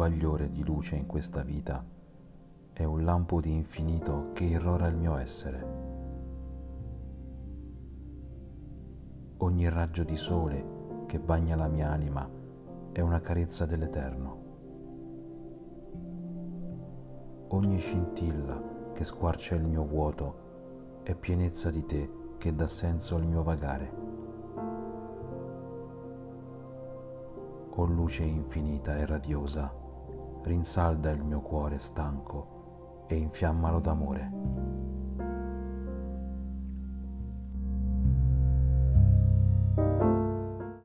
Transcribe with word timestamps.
bagliore 0.00 0.48
di 0.48 0.64
luce 0.64 0.96
in 0.96 1.04
questa 1.04 1.42
vita 1.42 1.84
è 2.72 2.84
un 2.84 3.04
lampo 3.04 3.38
di 3.42 3.54
infinito 3.54 4.30
che 4.32 4.44
irrora 4.44 4.86
il 4.86 4.96
mio 4.96 5.18
essere. 5.18 5.66
Ogni 9.36 9.68
raggio 9.68 10.02
di 10.04 10.16
sole 10.16 11.04
che 11.04 11.20
bagna 11.20 11.56
la 11.56 11.68
mia 11.68 11.90
anima 11.90 12.26
è 12.92 13.02
una 13.02 13.20
carezza 13.20 13.66
dell'Eterno. 13.66 14.38
Ogni 17.48 17.78
scintilla 17.78 18.90
che 18.94 19.04
squarcia 19.04 19.56
il 19.56 19.64
mio 19.64 19.84
vuoto 19.84 21.02
è 21.02 21.14
pienezza 21.14 21.68
di 21.68 21.84
te 21.84 22.10
che 22.38 22.54
dà 22.54 22.66
senso 22.66 23.16
al 23.16 23.26
mio 23.26 23.42
vagare. 23.42 23.92
O 27.72 27.84
luce 27.84 28.24
infinita 28.24 28.96
e 28.96 29.06
radiosa, 29.06 29.72
rinsalda 30.42 31.10
il 31.10 31.22
mio 31.22 31.40
cuore 31.40 31.78
stanco 31.78 33.04
e 33.06 33.16
infiammalo 33.16 33.80
d'amore. 33.80 34.30